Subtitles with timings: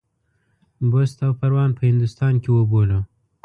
[0.91, 2.99] بُست او پروان په هندوستان کې وبولو.